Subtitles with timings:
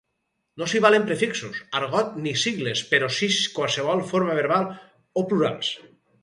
[0.59, 4.67] No s'hi valen prefixos, argot ni sigles però sí qualsevol forma verbal
[5.23, 5.71] o plurals.